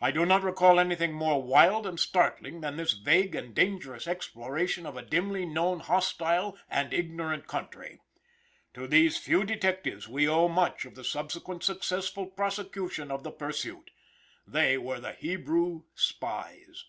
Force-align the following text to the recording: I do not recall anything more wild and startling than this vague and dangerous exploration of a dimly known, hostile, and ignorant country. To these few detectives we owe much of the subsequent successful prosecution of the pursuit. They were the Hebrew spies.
I 0.00 0.10
do 0.10 0.26
not 0.26 0.42
recall 0.42 0.80
anything 0.80 1.12
more 1.12 1.40
wild 1.40 1.86
and 1.86 2.00
startling 2.00 2.62
than 2.62 2.76
this 2.76 2.94
vague 2.94 3.36
and 3.36 3.54
dangerous 3.54 4.08
exploration 4.08 4.84
of 4.86 4.96
a 4.96 5.02
dimly 5.06 5.44
known, 5.46 5.78
hostile, 5.78 6.58
and 6.68 6.92
ignorant 6.92 7.46
country. 7.46 8.00
To 8.74 8.88
these 8.88 9.18
few 9.18 9.44
detectives 9.44 10.08
we 10.08 10.28
owe 10.28 10.48
much 10.48 10.84
of 10.84 10.96
the 10.96 11.04
subsequent 11.04 11.62
successful 11.62 12.26
prosecution 12.26 13.08
of 13.12 13.22
the 13.22 13.30
pursuit. 13.30 13.92
They 14.48 14.76
were 14.78 14.98
the 14.98 15.12
Hebrew 15.12 15.84
spies. 15.94 16.86